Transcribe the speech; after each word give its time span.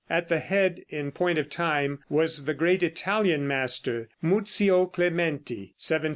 At 0.09 0.29
the 0.29 0.39
head, 0.39 0.83
in 0.89 1.11
point 1.11 1.37
of 1.37 1.47
time, 1.47 1.99
was 2.09 2.45
the 2.45 2.55
great 2.55 2.81
Italian 2.81 3.45
master, 3.47 4.09
Muzio 4.19 4.87
Clementi 4.87 5.75
(1752 5.77 5.77
1832). 5.77 6.09